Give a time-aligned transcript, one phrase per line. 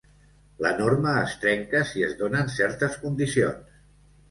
[0.65, 3.79] La norma es trenca si es donen certes condicions.